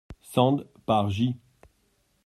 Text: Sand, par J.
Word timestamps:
Sand, 0.23 0.65
par 0.87 1.11
J. 1.11 1.35